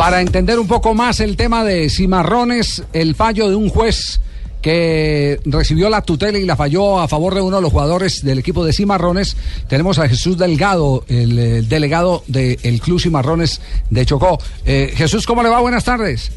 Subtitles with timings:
[0.00, 4.18] Para entender un poco más el tema de Cimarrones, el fallo de un juez
[4.62, 8.38] que recibió la tutela y la falló a favor de uno de los jugadores del
[8.38, 9.36] equipo de Cimarrones.
[9.68, 13.60] Tenemos a Jesús Delgado, el, el delegado del Club Cimarrones
[13.90, 14.38] de Chocó.
[14.64, 15.60] Eh, Jesús, ¿cómo le va?
[15.60, 16.32] Buenas tardes.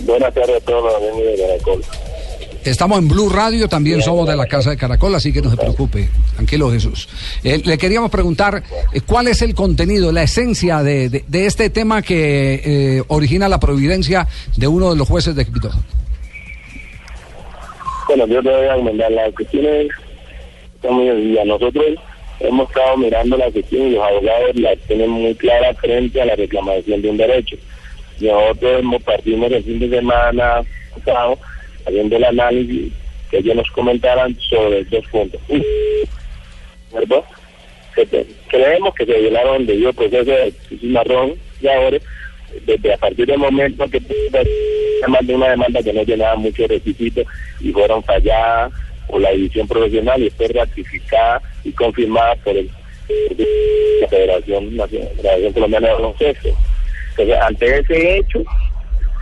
[0.00, 2.07] Buenas tardes a todos los de.
[2.70, 5.56] Estamos en Blue Radio, también somos de la Casa de Caracol, así que no se
[5.56, 6.08] preocupe.
[6.34, 7.08] Tranquilo, Jesús.
[7.42, 8.62] Eh, le queríamos preguntar
[8.92, 12.60] eh, cuál es el contenido, la esencia de, de- este tema que
[12.98, 14.26] eh, origina la providencia
[14.56, 15.70] de uno de los jueces de Quito.
[18.08, 19.12] Bueno, yo te voy a comentar.
[19.12, 21.44] Está muy sencilla.
[21.44, 21.84] Nosotros
[22.40, 26.36] hemos estado mirando la cuestión y los abogados la tienen muy clara frente a la
[26.36, 27.56] reclamación de un derecho.
[28.20, 30.60] Nosotros partimos el fin de semana
[31.04, 31.38] pasado
[31.86, 32.92] haciendo el análisis
[33.30, 35.40] que ellos nos comentaran sobre estos puntos.
[36.92, 37.24] ¿Verdad?
[38.48, 41.98] Creemos que se violaron debido al proceso de marrón y ahora
[42.64, 47.26] desde a partir del momento que se mandó una demanda que no llenaba muchos requisitos
[47.60, 48.72] y fueron falladas
[49.06, 52.70] por la división profesional y fue ratificada y confirmada por el
[54.00, 56.48] la Federación Nacional, Colombiana de Baloncesto.
[57.10, 58.42] Entonces, ante ese hecho,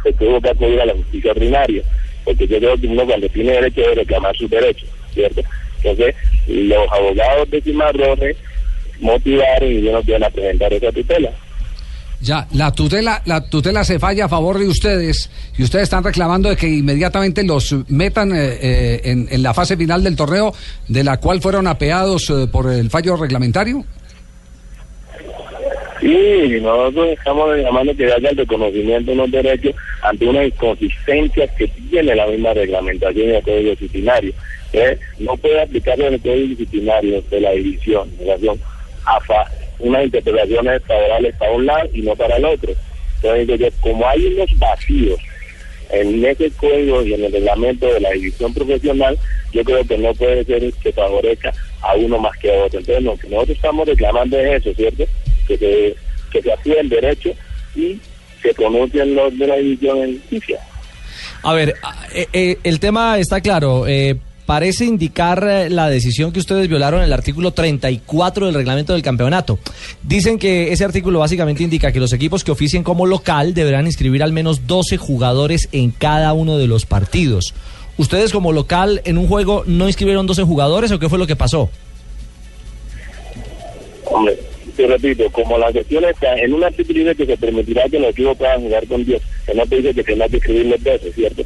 [0.03, 1.83] se tuvo que acudir a la justicia ordinaria,
[2.27, 5.41] porque yo creo que uno cuando tiene derecho debe reclamar sus derechos, ¿cierto?
[5.83, 6.15] Entonces,
[6.49, 8.37] los abogados de Cimarrones
[9.01, 11.31] motivaron y nos vienen a presentar esa tutela.
[12.21, 16.49] Ya, la tutela, la tutela se falla a favor de ustedes y ustedes están reclamando
[16.49, 20.53] de que inmediatamente los metan eh, eh, en, en la fase final del torneo,
[20.89, 23.85] de la cual fueron apeados eh, por el fallo reglamentario.
[26.07, 31.67] Sí, nosotros estamos llamando que haya el reconocimiento de los derechos ante una inconsistencia que
[31.67, 34.33] tiene la misma reglamentación y el código disciplinario.
[34.73, 34.97] ¿eh?
[35.19, 38.61] No puede aplicarse el código disciplinario de la división en relación
[39.05, 42.73] a fa- unas interpretaciones favorables para un lado y no para el otro.
[43.25, 45.19] Entonces, como hay unos vacíos
[45.91, 49.19] en ese código y en el reglamento de la división profesional,
[49.53, 51.53] yo creo que no puede ser que favorezca
[51.83, 52.79] a uno más que a otro.
[52.79, 55.05] Entonces, lo que nosotros estamos reclamando es eso, ¿cierto?
[55.47, 55.97] Que se,
[56.31, 57.31] que se actúe el derecho
[57.75, 57.99] y
[58.43, 60.59] se pronuncien los de la división en justicia.
[61.43, 61.75] A ver,
[62.13, 63.87] eh, eh, el tema está claro.
[63.87, 69.03] eh, parece indicar la decisión que ustedes violaron en el artículo 34 del reglamento del
[69.03, 69.59] campeonato.
[70.03, 74.23] Dicen que ese artículo básicamente indica que los equipos que oficien como local deberán inscribir
[74.23, 77.55] al menos 12 jugadores en cada uno de los partidos.
[77.99, 81.35] ¿Ustedes como local en un juego no inscribieron 12 jugadores o qué fue lo que
[81.35, 81.69] pasó?
[84.05, 84.39] Hombre,
[84.75, 88.11] te repito, como la cuestión está en un artículo dice que se permitirá que los
[88.11, 91.13] equipos puedan jugar con 10, que no te dice que tengas que escribir los 12,
[91.13, 91.43] ¿cierto?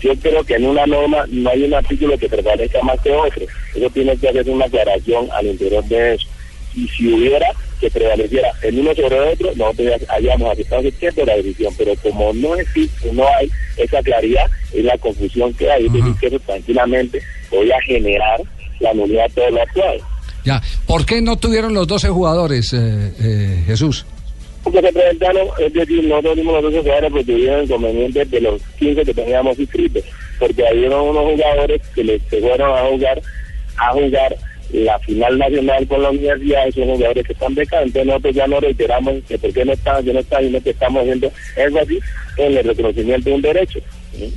[0.00, 3.44] Yo creo que en una norma no hay un artículo que prevalezca más que otro.
[3.74, 6.26] Eso tiene que hacer una aclaración al interior de eso.
[6.74, 7.46] Y si hubiera
[7.80, 11.72] que prevaleciera en uno sobre otro, nosotros ya hayamos aceptado que la decisión.
[11.78, 15.84] Pero como no existe, no hay esa claridad, es la confusión que hay.
[15.84, 18.40] Yo que eso tranquilamente voy a generar
[18.80, 20.00] la nulidad de todo lo actual.
[20.44, 24.04] Ya, ¿por qué no tuvieron los 12 jugadores, eh, eh, Jesús?
[24.64, 28.62] Porque se presentaron, es decir, nosotros dimos los 12 jugadores porque tuvieron inconvenientes de los
[28.78, 30.04] 15 que teníamos inscritos,
[30.38, 33.22] porque había unos jugadores que les se fueron a jugar,
[33.76, 34.36] a jugar
[34.72, 38.60] la final nacional con la universidad, esos jugadores que están becados, entonces nosotros ya no
[38.60, 41.78] reiteramos que por qué no están, que no están, y no que estamos haciendo eso
[41.78, 41.98] así
[42.38, 43.80] en el reconocimiento de un derecho.
[44.16, 44.32] ¿sí?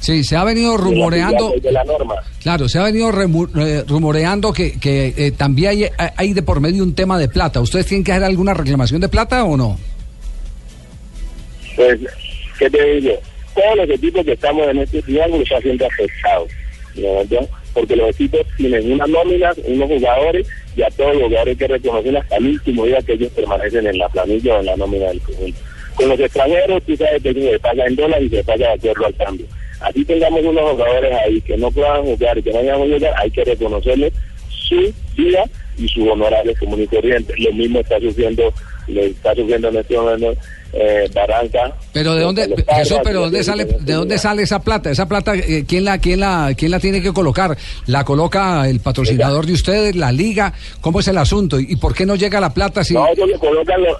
[0.00, 1.54] Sí, se ha venido De la- rumoreando.
[1.60, 2.14] de la norma.
[2.42, 5.84] Claro, se ha venido eh, rumoreando que, que eh, también hay,
[6.16, 7.60] hay de por medio un tema de plata.
[7.60, 9.76] ¿Ustedes tienen que hacer alguna reclamación de plata o no?
[11.76, 11.98] Pues,
[12.58, 13.12] ¿qué te digo?
[13.54, 16.48] Todos los equipos que estamos en este triángulo están siendo afectados,
[16.96, 17.48] ¿no?
[17.74, 21.68] Porque los equipos tienen unas nóminas, unos jugadores, y a todos los jugadores hay que
[21.74, 25.06] reconocer hasta el último día que ellos permanecen en la planilla o en la nómina
[25.08, 25.58] del conjunto.
[25.94, 29.06] Con los extranjeros, tú sabes que se paga en dólares y se paga de acuerdo
[29.06, 29.46] al cambio.
[29.80, 33.14] Así tengamos unos jugadores ahí que no puedan jugar y que no vayan a jugar,
[33.16, 34.12] hay que reconocerles
[34.50, 35.44] su día
[35.76, 37.32] y sus honorarios común y corriente.
[37.38, 38.52] Lo mismo está sufriendo,
[38.88, 40.34] le está sufriendo en este momento
[40.72, 41.72] eh, Barranca.
[41.92, 44.90] Pero de dónde, padres, Jesús, pero dónde sale, de dónde sale esa plata?
[44.90, 47.56] Esa plata, eh, ¿quién la, quién la, quién la tiene que colocar?
[47.86, 50.52] ¿La coloca el patrocinador de ustedes, la liga?
[50.80, 51.58] ¿Cómo es el asunto?
[51.60, 52.94] ¿Y por qué no llega la plata si?
[52.94, 53.96] No, ellos le colocan los-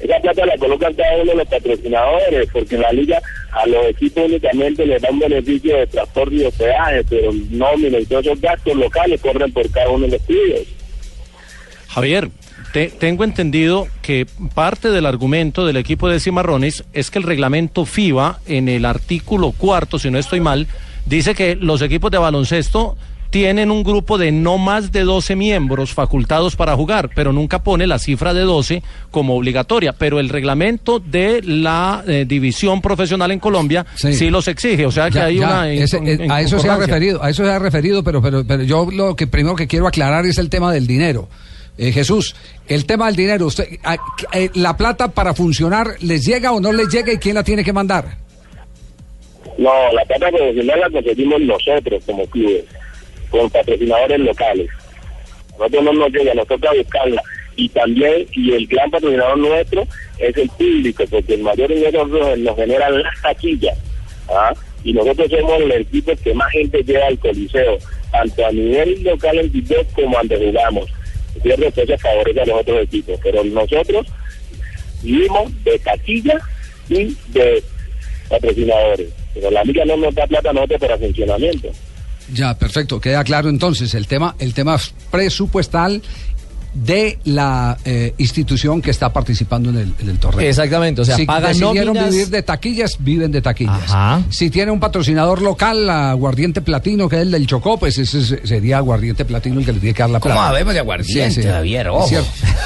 [0.00, 3.20] esa plata la colocan cada uno de los patrocinadores, porque en la liga
[3.52, 8.26] a los equipos únicamente les dan beneficio de transporte y hospedaje, pero nómina y todos
[8.26, 10.60] esos gastos locales corren por cada uno de los estudios.
[11.88, 12.28] Javier,
[12.72, 17.84] te- tengo entendido que parte del argumento del equipo de Cimarrones es que el reglamento
[17.84, 20.68] FIBA, en el artículo cuarto, si no estoy mal,
[21.06, 22.96] dice que los equipos de baloncesto
[23.30, 27.86] tienen un grupo de no más de 12 miembros facultados para jugar, pero nunca pone
[27.86, 29.92] la cifra de 12 como obligatoria.
[29.92, 34.84] Pero el reglamento de la eh, división profesional en Colombia sí, los exige.
[34.84, 35.72] O sea que hay una.
[35.72, 35.86] Eh,
[36.28, 39.14] a eso se ha referido, a eso se ha referido, pero, pero, pero yo lo
[39.14, 41.28] que primero que quiero aclarar es el tema del dinero.
[41.78, 42.34] Eh, Jesús,
[42.68, 43.64] el tema del dinero, usted,
[44.54, 47.72] ¿la plata para funcionar les llega o no les llega y quién la tiene que
[47.72, 48.18] mandar?
[49.56, 52.64] No, la plata profesional la conseguimos nosotros como clubes
[53.30, 54.68] con patrocinadores locales.
[55.58, 57.22] Nosotros no nos llega, nosotros a buscarla.
[57.56, 59.86] Y también, y el gran patrocinador nuestro
[60.18, 63.78] es el público, porque el mayor dinero nos genera las taquillas.
[64.28, 64.54] ¿ah?
[64.82, 67.78] Y nosotros somos el equipo que más gente lleva al coliseo,
[68.10, 70.90] tanto a nivel local en Tibet como ante jugamos.
[71.42, 73.20] Cierto, entonces favorece a los otros equipos.
[73.22, 74.06] Pero nosotros
[75.02, 76.40] vivimos de taquilla
[76.88, 77.62] y de
[78.28, 79.08] patrocinadores.
[79.34, 81.70] Pero la liga no nos da plata a nosotros para funcionamiento.
[82.32, 83.00] Ya, perfecto.
[83.00, 84.78] Queda claro entonces el tema, el tema
[85.10, 86.02] presupuestal
[86.72, 90.48] de la eh, institución que está participando en el, torneo.
[90.48, 93.92] Exactamente, o sea, si decidieron vivir de taquillas, viven de taquillas.
[94.30, 98.78] Si tiene un patrocinador local, Aguardiente Platino, que es el del Chocó, pues ese sería
[98.78, 100.36] Aguardiente Platino el que le tiene que dar la plata.
[100.36, 101.88] ¿Cómo habemos de Aguardiente, Javier?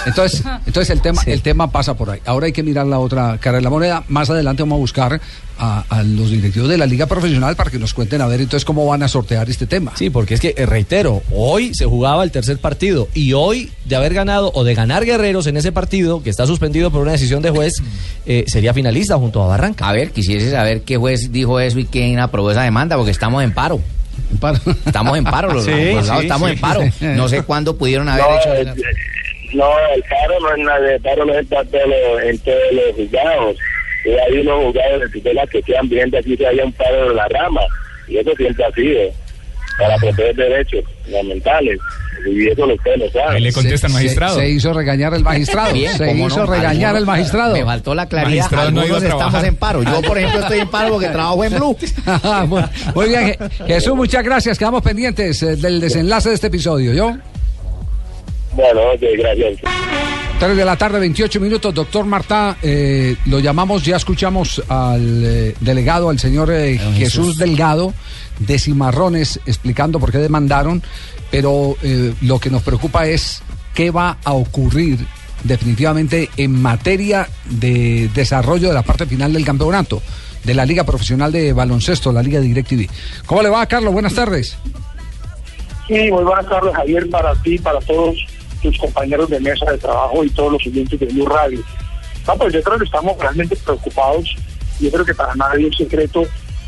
[0.06, 2.20] Entonces, entonces el tema, el tema pasa por ahí.
[2.26, 4.04] Ahora hay que mirar la otra cara de la moneda.
[4.08, 5.20] Más adelante vamos a buscar
[5.58, 8.86] a, los directivos de la liga profesional para que nos cuenten a ver entonces cómo
[8.86, 9.92] van a sortear este tema.
[9.96, 13.93] Sí, porque es que, eh, reitero, hoy se jugaba el tercer partido y hoy de
[13.96, 17.42] haber ganado o de ganar Guerreros en ese partido, que está suspendido por una decisión
[17.42, 17.74] de juez,
[18.26, 19.88] eh, sería finalista junto a Barranca.
[19.88, 23.42] A ver, quisiese saber qué juez dijo eso y quién aprobó esa demanda, porque estamos
[23.42, 23.80] en paro.
[24.30, 24.58] En paro.
[24.86, 25.66] Estamos en paro, los,
[26.22, 26.80] estamos en paro.
[27.00, 28.54] No sé cuándo pudieron haber hecho...
[28.54, 28.74] Eh,
[29.54, 33.56] no, el paro no es nada, el paro no es en todos los juzgados
[34.04, 37.14] y hay unos jugadores de tutela que quedan bien así que haya un paro de
[37.14, 37.62] la rama.
[38.06, 39.00] Y eso siempre ha sido
[39.78, 41.78] para proteger derechos fundamentales.
[42.26, 43.36] Y eso lo ustedes lo saben.
[43.36, 44.38] Ahí le contesta el magistrado.
[44.38, 45.74] Se, hizo regañar el magistrado.
[45.74, 47.54] se hizo regañar el magistrado.
[47.54, 48.52] Me faltó la claridad.
[48.54, 49.82] Algunos no estamos en paro.
[49.82, 51.76] Yo, por ejemplo, estoy en paro porque trabajo en Blue.
[52.94, 53.36] Muy bien.
[53.66, 54.58] Jesús, muchas gracias.
[54.58, 56.94] Quedamos pendientes eh, del desenlace de este episodio.
[56.94, 57.14] ¿Yo?
[58.54, 59.60] Bueno, ok, gracias.
[60.38, 61.74] 3 de la tarde, 28 minutos.
[61.74, 67.36] Doctor Marta, eh, lo llamamos, ya escuchamos al eh, delegado, al señor eh, Jesús.
[67.36, 67.94] Delgado,
[68.38, 70.82] de Cimarrones, explicando por qué demandaron,
[71.30, 71.76] pero
[72.20, 73.42] lo que nos preocupa es
[73.74, 75.06] qué va a ocurrir
[75.42, 80.00] definitivamente en materia de desarrollo de la parte final del campeonato
[80.42, 82.88] de la Liga Profesional de Baloncesto, la Liga DirecTV.
[83.26, 83.92] ¿Cómo le va, Carlos?
[83.92, 84.56] Buenas tardes.
[85.86, 88.16] Sí, muy buenas tardes, Javier, para ti, para todos
[88.62, 91.62] tus compañeros de mesa de trabajo y todos los oyentes de Blue Radio.
[92.26, 94.36] No, pues yo creo que estamos realmente preocupados.
[94.80, 96.24] Yo creo que para nadie es secreto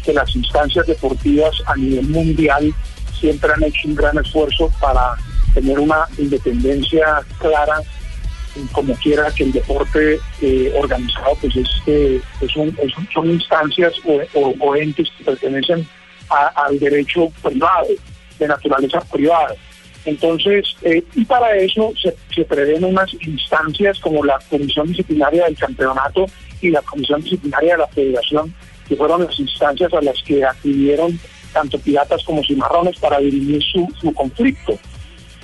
[0.07, 2.73] que las instancias deportivas a nivel mundial
[3.19, 5.17] siempre han hecho un gran esfuerzo para
[5.53, 7.81] tener una independencia clara,
[8.73, 12.21] como quiera que el deporte eh, organizado, pues es, eh,
[13.13, 13.95] son instancias
[14.35, 15.87] o, entes que pertenecen
[16.29, 17.89] al derecho privado,
[18.39, 19.55] de naturaleza privada.
[20.05, 25.57] Entonces, eh, y para eso se, se, prevén unas instancias como la Comisión Disciplinaria del
[25.57, 26.27] Campeonato
[26.61, 28.55] y la Comisión Disciplinaria de la Federación,
[28.89, 31.19] que fueron las instancias a las que acudieron
[31.53, 34.79] tanto piratas como cimarrones para dirimir su, su conflicto.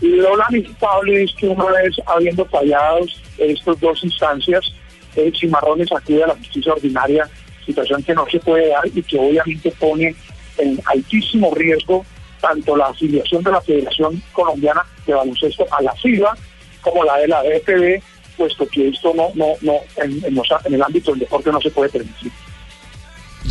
[0.00, 3.06] Y lo lamentable es que una vez habiendo fallado
[3.38, 4.72] estas dos instancias,
[5.16, 7.28] eh, cimarrones acude a la justicia ordinaria,
[7.64, 10.14] situación que no se puede dar y que obviamente pone
[10.58, 12.04] en altísimo riesgo
[12.40, 16.36] tanto la afiliación de la Federación Colombiana de Baloncesto a la FIBA
[16.80, 18.02] como la de la DFB,
[18.36, 22.32] puesto que esto no, no, no en, el ámbito del deporte no se puede permitir.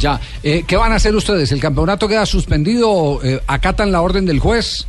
[0.02, 1.52] Ya, eh, ¿qué van a hacer ustedes?
[1.52, 3.20] ¿El campeonato queda suspendido?
[3.24, 4.88] Eh, ¿Acatan la orden del juez?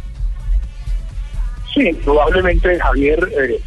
[1.74, 3.60] Sí, probablemente, Javier, eh,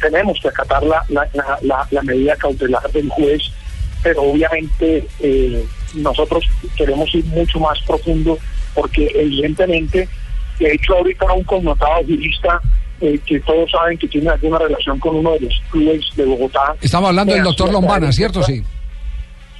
[0.00, 3.42] tenemos que acatar la, la, la, medida cautelar del juez,
[4.02, 5.06] pero obviamente
[5.94, 6.44] nosotros
[6.76, 8.38] queremos ir mucho más profundo
[8.74, 10.08] porque evidentemente,
[10.58, 12.60] de hecho ahorita un connotado jurista
[13.00, 16.76] eh, que todos saben que tiene alguna relación con uno de los clubes de Bogotá.
[16.80, 18.42] Estamos hablando del doctor Lombana, ¿cierto?
[18.44, 18.62] Sí.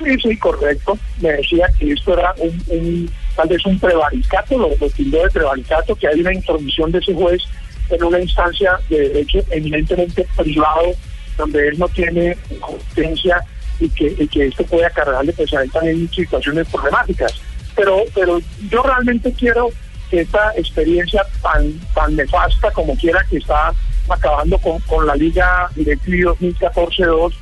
[0.05, 0.99] Sí, sí, correcto.
[1.21, 5.95] Me decía que esto era un, tal vez un prevaricato, lo, lo tildó de prevaricato,
[5.95, 7.43] que hay una intromisión de ese juez
[7.91, 10.93] en una instancia de derecho eminentemente privado,
[11.37, 13.41] donde él no tiene competencia
[13.81, 17.41] y que, y que esto puede acarrearle pues a él también situaciones problemáticas
[17.75, 18.41] pero, pero
[18.71, 19.71] yo realmente quiero
[20.11, 23.73] que esta experiencia tan, tan nefasta como quiera que está
[24.09, 27.33] acabando con, con la Liga Directiva 2014-2,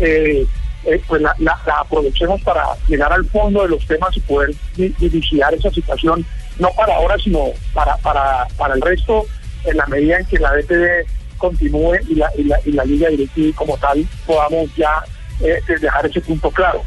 [0.00, 0.46] eh,
[0.84, 1.34] eh, pues la,
[1.80, 6.24] aprovechemos para llegar al fondo de los temas y poder dirigir esa situación
[6.58, 9.24] no para ahora, sino para, para, para el resto,
[9.64, 11.06] en la medida en que la DTV
[11.36, 15.02] continúe y la, y la, y la Liga Directiva como tal podamos ya
[15.40, 16.82] eh, dejar ese punto claro.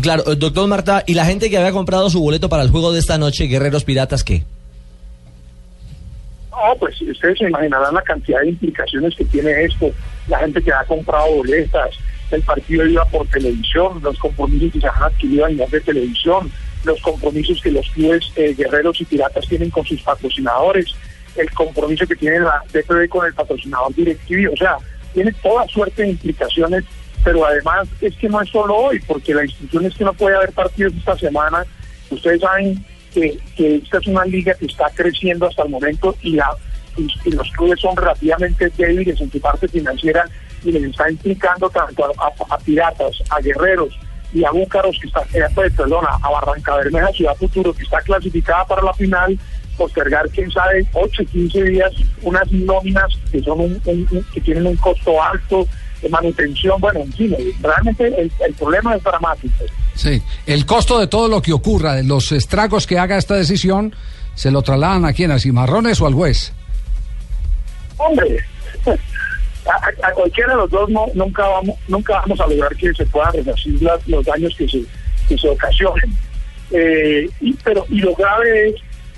[0.00, 2.92] Claro, eh, doctor Marta, ¿y la gente que había comprado su boleto para el juego
[2.92, 4.44] de esta noche, Guerreros Piratas, qué?
[6.50, 9.90] No, pues ustedes se imaginarán la cantidad de implicaciones que tiene esto.
[10.26, 11.90] La gente que ha comprado boletas,
[12.30, 16.50] el partido iba por televisión, los compromisos que se han adquirido a nivel de televisión,
[16.84, 20.94] los compromisos que los clubes eh, guerreros y piratas tienen con sus patrocinadores,
[21.36, 24.76] el compromiso que tiene la DPB con el patrocinador directivo, o sea,
[25.12, 26.84] tiene toda suerte de implicaciones,
[27.24, 30.36] pero además es que no es solo hoy, porque la institución es que no puede
[30.36, 31.64] haber partidos esta semana.
[32.10, 36.48] Ustedes saben que, esta es una liga que está creciendo hasta el momento y, la,
[36.96, 40.24] y, los clubes son relativamente débiles en su parte financiera
[40.66, 43.96] y les está implicando tanto a, piratas, a guerreros
[44.32, 48.00] y a búcaros que está, eh, pues, perdona, a Barranca Bermeja, Ciudad Futuro, que está
[48.00, 49.38] clasificada para la final,
[49.76, 51.92] postergar, quién sabe, 8, 15 días,
[52.22, 53.80] unas nóminas que son un,
[54.32, 55.66] que tienen un costo alto
[56.02, 59.64] de manutención, bueno, en fin, realmente el, el, problema es dramático.
[59.94, 63.94] Sí, el costo de todo lo que ocurra, de los estragos que haga esta decisión,
[64.34, 66.52] ¿se lo trasladan a quién, a Cimarrones o al juez?
[67.96, 68.44] Hombre,
[70.02, 73.32] a, cualquiera de los dos no, nunca vamos nunca vamos a lograr que se puedan
[73.32, 74.82] resarcir los daños que se,
[75.28, 76.12] que se ocasionen.
[76.70, 78.74] Eh, y, pero, y lo grave es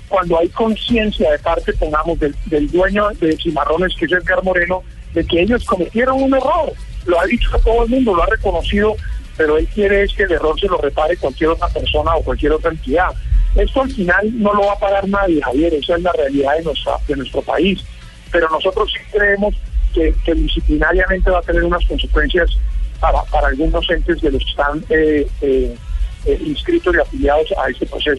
[0.07, 5.23] cuando hay conciencia de parte, pongamos, del, dueño de Cimarrones, que es Edgar Moreno, de
[5.23, 6.73] que ellos cometieron un error.
[7.05, 8.95] Lo ha dicho todo el mundo, lo ha reconocido,
[9.37, 12.53] pero él quiere es que el error se lo repare cualquier otra persona o cualquier
[12.53, 13.09] otra entidad.
[13.55, 16.63] Esto al final no lo va a pagar nadie, Javier, esa es la realidad de,
[16.63, 17.79] nuestra, de nuestro país.
[18.31, 19.55] Pero nosotros sí creemos
[19.93, 22.57] que, disciplinariamente va a tener unas consecuencias
[22.99, 25.75] para, algunos entes de los que están eh, eh,
[26.25, 28.17] eh, inscritos y afiliados a este proceso.